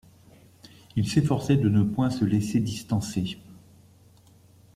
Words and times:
Il 0.95 1.07
s’efforçait 1.07 1.57
de 1.57 1.69
ne 1.69 1.83
point 1.83 2.09
se 2.09 2.25
laisser 2.25 2.59
distancer. 2.59 3.37